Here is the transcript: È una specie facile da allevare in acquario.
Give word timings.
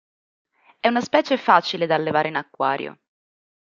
È 0.79 0.87
una 0.87 1.01
specie 1.01 1.37
facile 1.37 1.85
da 1.85 1.93
allevare 1.93 2.29
in 2.29 2.35
acquario. 2.35 2.97